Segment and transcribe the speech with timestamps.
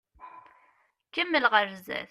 [1.13, 1.99] Kemmel ɣer zdat.